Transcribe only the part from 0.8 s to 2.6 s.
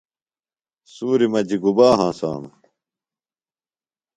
سُوری مجیۡ گُبا ہنسانوۡ؟